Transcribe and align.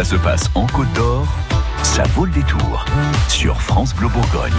Ça 0.00 0.16
se 0.16 0.16
passe 0.16 0.50
en 0.54 0.66
Côte 0.66 0.90
d'Or, 0.94 1.26
ça 1.82 2.04
vaut 2.14 2.24
le 2.24 2.32
détour 2.32 2.86
sur 3.28 3.60
France 3.60 3.94
Bleu 3.94 4.08
Bourgogne. 4.08 4.50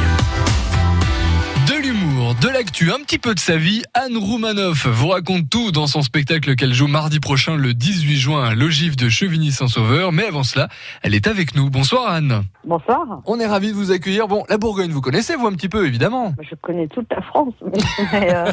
De 1.68 1.82
l'humour, 1.82 2.36
de 2.40 2.48
l'actu, 2.48 2.92
un 2.92 3.00
petit 3.00 3.18
peu 3.18 3.34
de 3.34 3.40
sa 3.40 3.58
vie, 3.58 3.82
Anne 3.96 4.18
Roumanoff 4.18 4.86
vous 4.86 5.08
raconte 5.08 5.50
tout 5.50 5.72
dans 5.72 5.88
son 5.88 6.04
spectacle 6.04 6.56
qu'elle 6.56 6.76
joue 6.76 6.86
mardi 6.86 7.20
prochain 7.20 7.56
le 7.56 7.74
18 7.74 8.18
juin 8.18 8.44
à 8.44 8.54
l'Ogive 8.54 8.96
de 8.96 9.10
Chevigny-Saint-Sauveur. 9.10 10.12
Mais 10.12 10.27
avant 10.27 10.43
cela, 10.43 10.68
elle 11.02 11.16
est 11.16 11.25
avec 11.25 11.55
nous. 11.55 11.71
Bonsoir 11.71 12.12
Anne. 12.12 12.44
Bonsoir. 12.64 13.23
On 13.26 13.39
est 13.39 13.48
ravis 13.48 13.70
de 13.70 13.76
vous 13.76 13.92
accueillir. 13.92 14.28
Bon, 14.28 14.44
la 14.48 14.60
Bourgogne, 14.60 14.92
vous 14.92 15.02
connaissez 15.02 15.36
vous 15.36 15.48
un 15.48 15.54
petit 15.54 15.70
peu 15.70 15.88
évidemment. 15.88 16.36
Je 16.39 16.54
connais 16.54 16.88
toute 16.88 17.12
la 17.12 17.23
France, 17.23 17.55
mais, 18.12 18.32
euh, 18.32 18.52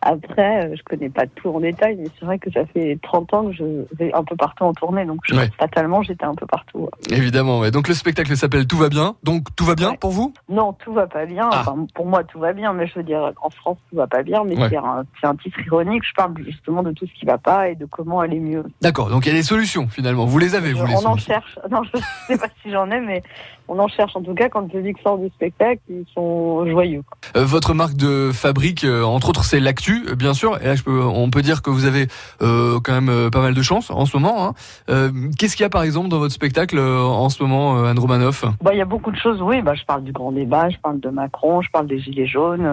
après, 0.00 0.64
euh, 0.66 0.76
je 0.76 0.82
connais 0.84 1.08
pas 1.10 1.26
tout 1.26 1.48
en 1.48 1.60
détail, 1.60 1.96
mais 1.98 2.06
c'est 2.18 2.24
vrai 2.24 2.38
que 2.38 2.50
ça 2.52 2.64
fait 2.66 2.98
30 3.02 3.34
ans 3.34 3.46
que 3.46 3.52
je 3.52 3.64
vais 3.96 4.12
un 4.14 4.22
peu 4.22 4.36
partout 4.36 4.64
en 4.64 4.72
tournée, 4.72 5.04
donc 5.04 5.20
je 5.24 5.34
Ouais. 5.34 5.50
fatalement 5.58 6.02
j'étais 6.02 6.24
un 6.24 6.34
peu 6.34 6.46
partout. 6.46 6.88
Évidemment, 7.10 7.60
ouais. 7.60 7.70
Donc 7.70 7.88
le 7.88 7.94
spectacle 7.94 8.36
s'appelle 8.36 8.66
Tout 8.66 8.76
va 8.76 8.88
bien. 8.88 9.16
Donc 9.24 9.46
tout 9.56 9.64
va 9.64 9.74
bien 9.74 9.90
Ouais. 9.90 9.96
pour 9.96 10.10
vous? 10.10 10.32
Non, 10.48 10.72
tout 10.72 10.92
va 10.92 11.06
pas 11.06 11.26
bien. 11.26 11.48
Ah. 11.52 11.60
Enfin, 11.60 11.86
pour 11.94 12.06
moi, 12.06 12.24
tout 12.24 12.38
va 12.38 12.52
bien, 12.52 12.72
mais 12.72 12.86
je 12.86 12.94
veux 12.94 13.02
dire, 13.02 13.32
en 13.42 13.50
France, 13.50 13.78
tout 13.90 13.96
va 13.96 14.06
pas 14.06 14.22
bien, 14.22 14.44
mais 14.44 14.54
c'est 14.56 15.26
un, 15.26 15.34
titre 15.36 15.60
ironique. 15.66 16.02
Je 16.08 16.14
parle 16.14 16.34
justement 16.44 16.82
de 16.82 16.92
tout 16.92 17.06
ce 17.06 17.18
qui 17.18 17.26
va 17.26 17.38
pas 17.38 17.68
et 17.68 17.74
de 17.74 17.84
comment 17.86 18.20
aller 18.20 18.40
mieux. 18.40 18.64
D'accord. 18.80 19.10
Donc 19.10 19.26
il 19.26 19.30
y 19.30 19.32
a 19.32 19.34
des 19.34 19.42
solutions 19.42 19.88
finalement. 19.88 20.24
Vous 20.26 20.38
les 20.38 20.54
avez, 20.54 20.72
vous 20.72 20.86
les 20.86 20.94
on 20.94 21.06
en 21.06 21.16
cherche. 21.16 21.58
Non, 21.70 21.82
je 21.82 22.00
sais 22.28 22.38
pas 22.38 22.48
si 22.62 22.70
j'en 22.70 22.90
ai, 22.90 23.00
mais 23.00 23.22
on 23.68 23.78
en 23.78 23.88
cherche. 23.88 24.16
En 24.16 24.22
tout 24.22 24.34
cas, 24.34 24.48
quand 24.48 24.60
le 24.60 24.68
public 24.68 24.96
sort 25.02 25.18
du 25.18 25.28
spectacle, 25.28 25.80
ils 25.90 26.06
sont 26.14 26.66
joyeux. 26.70 27.02
Euh, 27.36 27.44
votre 27.44 27.74
marque 27.74 27.94
de 27.94 28.30
fabrique, 28.32 28.84
euh, 28.84 29.02
entre 29.02 29.28
autres, 29.28 29.44
c'est 29.44 29.60
l'actu, 29.60 29.87
bien 30.16 30.34
sûr. 30.34 30.58
Et 30.62 30.66
là, 30.66 30.74
je 30.74 30.82
peux, 30.82 31.00
on 31.02 31.30
peut 31.30 31.42
dire 31.42 31.62
que 31.62 31.70
vous 31.70 31.84
avez 31.84 32.06
euh, 32.42 32.78
quand 32.82 32.92
même 32.92 33.08
euh, 33.08 33.30
pas 33.30 33.40
mal 33.40 33.54
de 33.54 33.62
chance 33.62 33.90
en 33.90 34.06
ce 34.06 34.16
moment. 34.16 34.48
hein. 34.48 34.54
Euh, 34.88 35.10
Qu'est-ce 35.38 35.56
qu'il 35.56 35.64
y 35.64 35.66
a, 35.66 35.70
par 35.70 35.82
exemple, 35.82 36.08
dans 36.08 36.18
votre 36.18 36.34
spectacle 36.34 36.78
en 36.78 37.28
ce 37.28 37.42
moment, 37.42 37.84
Anne 37.84 37.98
Romanoff? 37.98 38.44
Bah, 38.62 38.72
il 38.74 38.78
y 38.78 38.82
a 38.82 38.84
beaucoup 38.86 39.10
de 39.10 39.16
choses, 39.16 39.40
oui. 39.42 39.62
Bah, 39.62 39.74
je 39.74 39.84
parle 39.84 40.04
du 40.04 40.12
grand 40.12 40.32
débat, 40.32 40.68
je 40.70 40.76
parle 40.78 41.00
de 41.00 41.08
Macron, 41.10 41.62
je 41.62 41.70
parle 41.70 41.86
des 41.86 41.98
gilets 42.00 42.26
jaunes. 42.26 42.64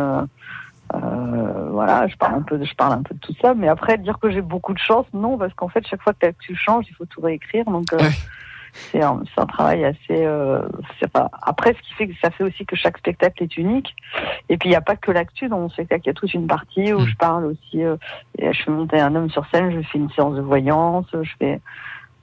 euh, 0.94 1.70
voilà, 1.72 2.08
je 2.08 2.16
parle 2.16 2.36
un 2.36 2.42
peu, 2.42 2.58
de, 2.58 2.64
je 2.66 2.76
parle 2.76 2.94
un 2.94 3.02
peu 3.04 3.16
de 3.16 3.20
tout 3.20 3.34
ça. 3.42 3.54
Mais 3.54 3.67
après, 3.67 3.98
dire 3.98 4.17
que 4.20 4.30
j'ai 4.32 4.42
beaucoup 4.42 4.73
de 4.73 4.80
chance, 4.80 5.06
non, 5.14 5.38
parce 5.38 5.54
qu'en 5.54 5.67
fait, 5.67 5.86
chaque 5.88 6.02
fois 6.02 6.14
que 6.14 6.28
tu 6.39 6.56
changes, 6.56 6.86
il 6.89 6.94
faut 6.95 7.06
tout 7.06 7.22
réécrire. 7.22 7.66
Donc, 7.66 7.92
euh, 7.94 7.98
Ouais. 7.98 8.11
C'est 8.92 9.02
un, 9.02 9.23
un 9.38 9.45
travail 9.45 9.86
assez. 9.86 9.98
Euh, 10.26 10.62
c'est 11.00 11.12
pas... 11.12 11.30
Après, 11.42 11.73
ce 11.73 11.81
qui 11.88 11.94
fait 11.94 12.08
que 12.08 12.14
ça 12.22 12.30
fait 12.30 12.44
aussi 12.44 12.66
que 12.66 12.76
chaque 12.76 12.98
spectacle 12.98 13.44
est 13.44 13.58
unique. 13.58 13.95
Et 14.50 14.58
puis, 14.58 14.70
il 14.70 14.72
n'y 14.72 14.76
a 14.78 14.82
pas 14.82 14.95
que 14.95 15.12
l'actu 15.12 15.48
dans 15.48 15.59
mon 15.59 15.70
spectacle. 15.70 16.04
Il 16.06 16.08
y 16.08 16.12
a 16.12 16.14
toute 16.14 16.34
une 16.34 16.48
partie 16.48 16.94
où 16.94 17.00
Mm. 17.00 17.08
je 17.08 17.16
parle 17.16 17.45
aussi. 17.45 17.84
Euh, 17.84 17.95
je 18.40 18.62
fais 18.64 18.72
monter 18.72 19.00
un 19.00 19.16
homme 19.16 19.30
sur 19.30 19.45
scène, 19.48 19.72
je 19.72 19.88
fais 19.88 19.98
une 19.98 20.09
séance 20.12 20.36
de 20.36 20.42
voyance, 20.42 21.08
je 21.14 21.32
fais, 21.40 21.59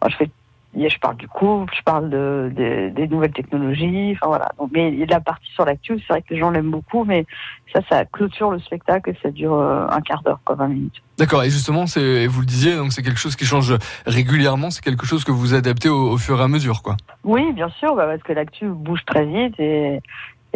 enfin, 0.01 0.11
je 0.11 0.17
fais 0.17 0.31
je 0.75 0.99
parle 0.99 1.17
du 1.17 1.29
couple, 1.29 1.75
je 1.77 1.83
parle 1.83 2.09
de, 2.09 2.51
de- 2.55 2.89
des 2.95 3.07
nouvelles 3.09 3.33
technologies, 3.33 4.13
enfin 4.17 4.27
voilà. 4.29 4.49
Donc, 4.59 4.71
mais 4.73 4.91
la 5.07 5.21
partie 5.21 5.51
sur 5.53 5.65
l'actu, 5.65 5.99
c'est 6.01 6.13
vrai 6.13 6.23
que 6.23 6.33
les 6.33 6.41
gens 6.41 6.51
l'aiment 6.51 6.71
beaucoup, 6.71 7.05
mais 7.05 7.27
ça, 7.75 7.81
ça 7.91 8.05
clôture 8.07 8.51
le 8.51 8.59
spectacle 8.59 9.11
et 9.11 9.17
ça 9.23 9.31
dure 9.31 9.55
euh, 9.55 9.87
un 9.91 10.01
quart 10.01 10.23
d'heure, 10.23 10.41
quoi, 10.45 10.57
20 10.57 10.69
minutes. 10.69 11.03
D'accord. 11.19 11.43
Et 11.43 11.51
justement, 11.51 11.87
c'est, 11.87 12.27
vous 12.27 12.41
le 12.41 12.47
disiez, 12.47 12.77
donc 12.77 12.93
c'est 12.93 13.03
quelque 13.03 13.19
chose 13.21 13.37
qui 13.37 13.45
change 13.45 13.75
régulièrement. 14.07 14.71
C'est 14.71 14.83
quelque 14.83 15.05
chose 15.07 15.25
que 15.25 15.33
vous 15.33 15.55
adaptez 15.55 15.89
au, 15.89 16.13
au 16.13 16.17
fur 16.19 16.41
et 16.41 16.43
à 16.43 16.49
mesure, 16.49 16.83
quoi. 16.83 16.97
Oui, 17.25 17.53
bien 17.53 17.69
sûr, 17.69 17.95
bah, 17.95 18.07
parce 18.07 18.23
que 18.23 18.33
l'actu 18.33 18.67
bouge 18.69 19.05
très 19.05 19.25
vite 19.27 19.55
et, 19.61 20.01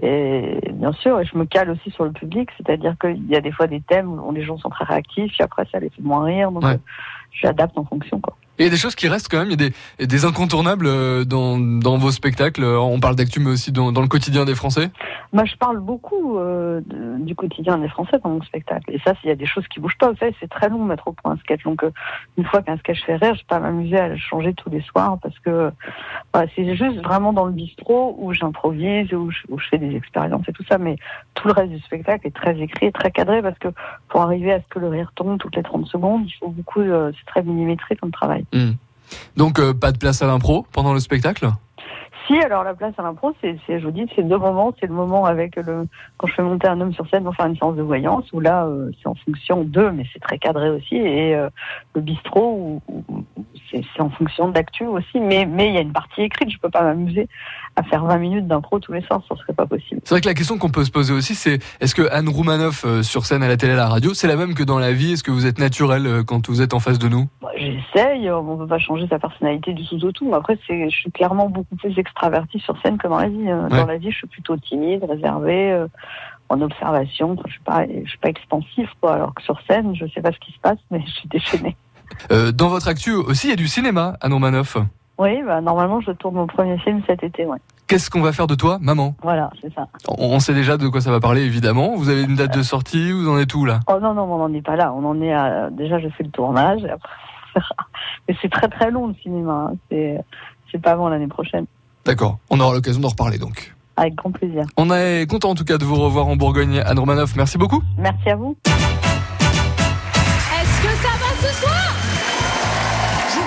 et 0.03 0.61
bien 0.73 0.93
sûr, 0.93 1.21
et 1.21 1.25
je 1.25 1.37
me 1.39 1.45
cale 1.45 1.71
aussi 1.71 1.91
sur 1.91 2.05
le 2.05 2.13
public, 2.13 2.49
c'est-à-dire 2.57 2.97
qu'il 3.01 3.27
y 3.29 3.37
a 3.37 3.41
des 3.41 3.53
fois 3.53 3.67
des 3.67 3.81
thèmes 3.81 4.09
où 4.19 4.33
les 4.33 4.43
gens 4.45 4.59
sont 4.59 4.69
très 4.71 4.85
réactifs, 4.85 5.33
et 5.41 5.43
après 5.43 5.67
ça 5.73 5.79
les 5.79 5.91
fait 5.91 6.03
moins 6.03 6.25
rire, 6.25 6.51
donc 6.51 6.65
Ouais. 6.65 6.73
euh, 6.73 6.79
j'adapte 7.33 7.77
en 7.79 7.85
fonction, 7.85 8.21
quoi. 8.21 8.36
Et 8.59 8.63
il 8.63 8.65
y 8.65 8.69
a 8.69 8.71
des 8.71 8.77
choses 8.77 8.95
qui 8.95 9.09
restent 9.09 9.29
quand 9.31 9.39
même. 9.39 9.51
Il 9.51 9.61
y 9.61 9.67
a 9.67 9.71
des, 9.99 10.07
des 10.07 10.25
incontournables 10.25 10.87
euh, 10.87 11.25
dans, 11.25 11.59
dans 11.59 11.99
vos 11.99 12.11
spectacles. 12.11 12.65
Euh, 12.65 12.79
On 12.79 13.01
parle 13.01 13.17
d'actu, 13.17 13.41
mais 13.41 13.51
aussi 13.51 13.73
dans, 13.73 13.93
dans 13.93 14.03
le 14.03 14.09
quotidien 14.09 14.45
des 14.45 14.55
Français. 14.55 14.91
Moi, 15.33 15.45
je 15.45 15.57
parle 15.57 15.81
beaucoup 15.81 16.39
euh, 16.39 16.81
du 17.19 17.35
quotidien 17.35 17.77
des 17.79 17.89
Français 17.89 18.19
dans 18.23 18.31
mon 18.31 18.43
spectacle. 18.43 18.91
Et 18.91 18.99
ça, 19.05 19.13
il 19.25 19.29
y 19.29 19.33
a 19.33 19.35
des 19.35 19.47
choses 19.47 19.67
qui 19.69 19.81
bougent 19.81 19.99
pas. 19.99 20.11
Vous 20.11 20.17
savez, 20.17 20.35
c'est 20.41 20.49
très 20.49 20.69
long 20.69 20.79
de 20.79 20.89
mettre 20.89 21.09
au 21.09 21.13
point 21.13 21.33
un 21.33 21.37
sketch. 21.37 21.63
Donc, 21.65 21.85
euh, 21.85 21.91
une 22.39 22.45
fois 22.45 22.63
qu'un 22.63 22.79
sketch 22.79 23.05
fait 23.05 23.17
rire, 23.17 23.35
je 23.35 23.41
peux 23.41 23.49
pas 23.49 23.61
m'amuser 23.61 23.99
à 23.99 24.09
le 24.09 24.17
changer 24.17 24.55
tous 24.55 24.71
les 24.71 24.81
soirs 24.81 25.19
parce 25.23 25.39
que 25.41 25.71
voilà, 26.33 26.49
c'est 26.57 26.75
juste 26.75 27.03
vraiment 27.03 27.35
dans 27.35 27.45
le 27.45 27.53
bistrot 27.53 28.17
où 28.19 28.33
j'improvise, 28.33 29.13
où 29.13 29.31
je 29.31 29.69
fais 29.69 29.79
des 29.79 29.95
expériences 29.95 30.49
et 30.49 30.53
tout 30.53 30.65
ça. 30.69 30.79
Mais 30.79 30.97
tout 31.35 31.49
le 31.49 31.53
reste 31.53 31.73
du 31.73 31.81
spectacle 31.81 32.27
est 32.27 32.35
très 32.35 32.59
écrit, 32.59 32.91
très 32.93 33.11
cadré 33.11 33.43
parce 33.43 33.59
que 33.59 33.69
pour 34.09 34.23
arriver 34.23 34.53
à 34.53 34.61
ce 34.61 34.67
que 34.71 34.79
le 34.79 34.89
rire 34.89 35.13
tombe 35.15 35.39
toutes 35.39 35.57
les 35.57 35.63
30 35.63 35.87
secondes, 35.87 36.23
il 36.27 36.33
faut 36.39 36.49
beaucoup, 36.49 36.81
euh, 36.81 37.13
c'est 37.19 37.27
très 37.27 37.43
millimétré 37.43 37.97
comme 37.97 38.11
travail. 38.11 38.46
Donc 39.37 39.59
euh, 39.59 39.73
pas 39.75 39.93
de 39.93 39.99
place 39.99 40.23
à 40.23 40.27
l'impro 40.27 40.67
pendant 40.73 40.93
le 40.93 41.01
spectacle? 41.01 41.49
Si, 42.27 42.37
alors 42.41 42.65
la 42.65 42.75
place 42.75 42.93
à 42.99 43.03
l'impro, 43.03 43.33
c'est, 43.41 43.57
je 43.69 43.85
vous 43.85 43.93
dis, 43.93 44.05
c'est 44.17 44.27
deux 44.27 44.37
moments. 44.39 44.75
C'est 44.81 44.87
le 44.89 44.95
moment 44.95 45.27
avec 45.27 45.55
le, 45.55 45.87
quand 46.17 46.27
je 46.27 46.35
fais 46.35 46.43
monter 46.43 46.67
un 46.67 46.81
homme 46.81 46.93
sur 46.93 47.09
scène 47.09 47.23
pour 47.23 47.37
faire 47.37 47.47
une 47.47 47.57
séance 47.57 47.77
de 47.77 47.83
voyance, 47.83 48.25
où 48.33 48.41
là, 48.41 48.65
euh, 48.65 48.91
c'est 49.01 49.09
en 49.09 49.15
fonction 49.15 49.63
d'eux, 49.63 49.93
mais 49.93 50.05
c'est 50.13 50.19
très 50.19 50.37
cadré 50.37 50.69
aussi, 50.71 50.97
et 50.97 51.37
euh, 51.37 51.49
le 51.95 52.01
bistrot, 52.01 52.81
où- 52.89 53.05
où 53.09 53.25
c'est, 53.95 54.03
en 54.03 54.11
fonction 54.11 54.49
de 54.49 54.55
l'actu 54.55 54.85
aussi, 54.87 55.21
mais, 55.21 55.47
mais 55.47 55.69
il 55.69 55.75
y 55.75 55.79
a 55.79 55.81
une 55.81 55.93
partie 55.93 56.23
écrite. 56.23 56.51
Je 56.51 56.59
peux 56.59 56.71
pas 56.71 56.83
m'amuser 56.83 57.29
à 57.77 57.83
faire 57.83 58.05
20 58.05 58.19
minutes 58.19 58.47
d'impro 58.47 58.79
tous 58.79 58.93
les 58.93 59.03
soirs, 59.03 59.23
ça 59.29 59.37
serait 59.37 59.53
pas 59.53 59.67
possible. 59.67 60.01
C'est 60.05 60.15
vrai 60.15 60.21
que 60.21 60.27
la 60.27 60.35
question 60.35 60.59
qu'on 60.59 60.71
peut 60.71 60.85
se 60.85 60.91
poser 60.91 61.13
aussi, 61.13 61.35
c'est 61.35 61.59
est-ce 61.81 61.95
que 61.95 62.11
Anne 62.11 62.29
Roumanoff 62.29 62.85
euh, 62.85 63.03
sur 63.03 63.27
scène 63.27 63.43
à 63.43 63.49
la 63.49 63.57
télé, 63.57 63.73
à 63.73 63.77
la 63.77 63.89
radio, 63.89 64.15
c'est 64.15 64.27
la 64.27 64.37
même 64.37 64.55
que 64.55 64.63
dans 64.63 64.79
la 64.79 64.93
vie? 64.93 65.13
Est-ce 65.13 65.23
que 65.23 65.31
vous 65.31 65.47
êtes 65.47 65.59
naturel 65.59 66.07
euh, 66.07 66.23
quand 66.25 66.49
vous 66.49 66.63
êtes 66.63 66.73
en 66.75 66.81
face 66.81 66.99
de 66.99 67.09
nous? 67.09 67.29
Bah, 67.43 67.51
j'essaye, 67.57 68.29
euh, 68.29 68.39
on 68.39 68.57
peut 68.57 68.67
pas 68.67 68.79
changer 68.79 69.07
sa 69.09 69.19
personnalité 69.19 69.75
du 69.75 69.87
tout 69.87 70.03
au 70.05 70.13
tout, 70.13 70.29
mais 70.29 70.37
après, 70.37 70.59
c'est, 70.67 70.89
je 70.89 70.97
suis 70.97 71.11
clairement 71.11 71.49
beaucoup 71.49 71.77
plus 71.77 71.99
extravertie 71.99 72.61
sur 72.61 72.81
scène 72.81 72.97
que 72.97 73.09
dans 73.09 73.19
la 73.19 73.29
vie. 73.29 73.37
Ouais. 73.37 73.69
Dans 73.69 73.87
la 73.87 73.99
vie, 73.99 74.11
je 74.11 74.17
suis 74.17 74.27
plutôt 74.27 74.57
timide, 74.57 75.05
réservée, 75.05 75.87
en 76.49 76.61
observation. 76.63 77.37
Je 77.45 77.53
suis 77.53 77.61
pas, 77.61 77.85
je 77.87 78.09
suis 78.09 78.19
pas 78.19 78.31
expansif, 78.31 78.89
quoi. 79.01 79.15
Alors 79.15 79.35
que 79.35 79.43
sur 79.43 79.61
scène, 79.69 79.95
je 79.95 80.07
sais 80.15 80.23
pas 80.23 80.33
ce 80.33 80.39
qui 80.39 80.53
se 80.53 80.59
passe, 80.61 80.79
mais 80.91 81.03
je 81.05 81.13
suis 81.13 81.29
déchaînée. 81.29 81.77
Euh, 82.31 82.53
Dans 82.53 82.69
votre 82.69 82.89
actu 82.89 83.13
aussi, 83.15 83.49
il 83.49 83.51
y 83.51 83.53
a 83.53 83.57
du 83.57 83.69
cinéma, 83.69 84.15
Anne 84.21 84.33
Roumanoff. 84.33 84.77
Oui, 85.19 85.41
bah, 85.47 85.61
normalement, 85.61 86.01
je 86.01 86.11
tourne 86.13 86.35
mon 86.35 86.47
premier 86.47 86.79
film 86.79 87.03
cet 87.07 87.23
été, 87.23 87.47
ouais. 87.47 87.59
Qu'est-ce 87.87 88.11
qu'on 88.11 88.21
va 88.21 88.33
faire 88.33 88.47
de 88.49 88.55
toi, 88.55 88.79
maman? 88.81 89.15
Voilà, 89.23 89.51
c'est 89.63 89.73
ça. 89.73 89.87
on, 90.09 90.35
on 90.35 90.41
sait 90.41 90.53
déjà 90.55 90.77
de 90.77 90.89
quoi 90.89 91.01
ça 91.01 91.11
va 91.11 91.21
parler, 91.21 91.43
évidemment. 91.43 91.95
Vous 91.97 92.09
avez 92.11 92.25
une 92.25 92.35
date 92.35 92.55
de 92.57 92.63
sortie 92.63 93.13
Vous 93.13 93.29
en 93.29 93.39
êtes 93.39 93.55
où 93.55 93.65
là? 93.65 93.81
Oh 93.89 93.99
non, 94.03 94.13
non, 94.13 94.23
on 94.25 94.39
n'en 94.39 94.53
est 94.53 94.61
pas 94.63 94.77
là. 94.77 94.93
On 94.93 95.05
en 95.05 95.21
est 95.23 95.33
à, 95.33 95.71
déjà, 95.71 95.99
je 96.01 96.09
fais 96.09 96.25
le 96.25 96.31
tournage, 96.31 96.83
et 96.85 96.91
après, 96.91 97.09
on 97.55 97.61
verra. 97.61 97.75
Mais 98.29 98.37
c'est 98.43 98.51
très 98.51 98.69
très 98.69 98.91
long, 98.91 99.07
le 99.07 99.15
cinéma. 99.23 99.71
hein. 99.73 99.77
C'est, 99.91 100.19
c'est 100.73 100.83
pas 100.83 100.91
avant 100.93 101.09
l'année 101.09 101.29
prochaine. 101.29 101.65
D'accord, 102.05 102.39
on 102.51 102.59
aura 102.61 102.75
l'occasion 102.75 103.01
d'en 103.01 103.09
reparler 103.09 103.39
donc. 103.39 103.75
Avec 103.97 104.15
grand 104.17 104.33
plaisir. 104.33 104.65
On 104.77 104.91
est 104.93 105.27
content 105.31 105.51
en 105.51 105.55
tout 105.55 105.65
cas 105.65 105.79
de 105.79 105.85
vous 105.85 105.95
revoir 105.97 106.27
en 106.27 106.37
Bourgogne, 106.37 106.83
Anne 106.85 106.99
Romanoff. 106.99 107.35
Merci 107.37 107.57
beaucoup. 107.57 107.83
Merci 107.97 108.29
à 108.31 108.37
vous. 108.37 108.57
Est-ce 108.67 108.75
que 110.83 110.89
ça 111.03 111.09
va 111.09 111.49
ce 111.49 111.55
soir? 111.65 111.96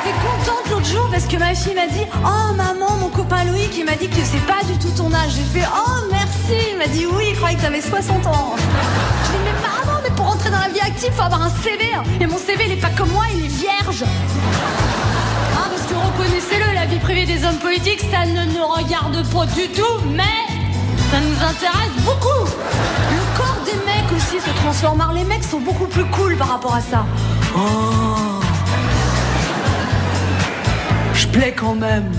J'étais 0.03 0.15
contente 0.19 0.69
l'autre 0.71 0.85
jour 0.85 1.07
parce 1.11 1.25
que 1.25 1.37
ma 1.37 1.53
fille 1.53 1.73
m'a 1.75 1.87
dit 1.87 2.05
Oh 2.23 2.53
maman, 2.55 2.97
mon 2.99 3.09
copain 3.09 3.43
Loïc, 3.45 3.71
il 3.77 3.85
m'a 3.85 3.95
dit 3.95 4.07
que 4.09 4.23
c'est 4.23 4.45
pas 4.45 4.63
du 4.65 4.77
tout 4.79 4.91
ton 4.95 5.13
âge. 5.13 5.31
J'ai 5.35 5.59
fait 5.59 5.67
Oh 5.67 5.99
merci 6.11 6.57
Il 6.71 6.77
m'a 6.77 6.87
dit 6.87 7.05
Oui, 7.05 7.25
il 7.31 7.35
croyait 7.35 7.57
que 7.57 7.61
t'avais 7.61 7.81
60 7.81 8.25
ans. 8.27 8.55
Je 8.57 9.31
lui 9.31 9.37
ai 9.37 9.39
dit 9.39 9.43
Mais 9.45 9.67
maman, 9.67 9.99
mais 10.03 10.09
pour 10.11 10.27
rentrer 10.27 10.49
dans 10.49 10.59
la 10.59 10.69
vie 10.69 10.79
active, 10.79 11.11
faut 11.13 11.21
avoir 11.23 11.41
un 11.43 11.49
CV. 11.49 11.93
hein. 11.95 12.03
Et 12.21 12.27
mon 12.27 12.37
CV, 12.37 12.65
il 12.67 12.71
est 12.73 12.81
pas 12.81 12.89
comme 12.97 13.09
moi, 13.09 13.23
il 13.33 13.45
est 13.45 13.47
vierge. 13.47 14.03
Ah, 15.57 15.67
parce 15.69 15.83
que 15.83 15.93
reconnaissez-le, 15.95 16.73
la 16.73 16.85
vie 16.85 16.99
privée 16.99 17.25
des 17.25 17.43
hommes 17.45 17.57
politiques, 17.57 18.01
ça 18.11 18.25
ne 18.25 18.45
nous 18.45 18.65
regarde 18.65 19.21
pas 19.29 19.45
du 19.47 19.67
tout, 19.69 19.99
mais 20.11 20.47
ça 21.11 21.19
nous 21.19 21.43
intéresse 21.45 21.95
beaucoup. 22.05 22.45
Le 22.45 23.37
corps 23.37 23.59
des 23.65 23.73
mecs 23.85 24.11
aussi 24.15 24.39
se 24.39 24.49
transforme. 24.61 25.03
Les 25.13 25.25
mecs 25.25 25.43
sont 25.43 25.59
beaucoup 25.59 25.87
plus 25.87 26.05
cool 26.05 26.35
par 26.37 26.47
rapport 26.49 26.75
à 26.75 26.81
ça. 26.81 27.05
Oh. 27.55 28.38
Je 31.31 31.37
plais 31.37 31.53
quand 31.55 31.75
même. 31.75 32.11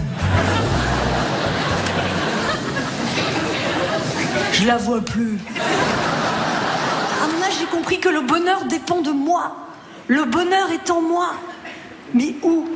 Je 4.53 4.67
la 4.67 4.77
vois 4.77 5.01
plus. 5.01 5.37
À 7.21 7.27
mon 7.27 7.43
âge, 7.43 7.55
j'ai 7.59 7.67
compris 7.67 7.99
que 7.99 8.09
le 8.09 8.21
bonheur 8.21 8.67
dépend 8.69 9.01
de 9.01 9.11
moi. 9.11 9.57
Le 10.07 10.25
bonheur 10.27 10.69
est 10.71 10.91
en 10.91 11.03
moi. 11.03 11.33
Mais 12.15 12.37
où? 12.43 12.69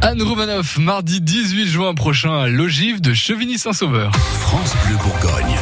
Anne 0.00 0.22
Romanoff, 0.22 0.78
mardi 0.78 1.20
18 1.20 1.66
juin 1.66 1.94
prochain 1.94 2.42
à 2.42 2.46
l'Ogive 2.46 3.00
de 3.00 3.12
Chevigny-Saint-Sauveur. 3.12 4.12
France 4.14 4.74
Bleu 4.86 4.96
Bourgogne. 4.96 5.56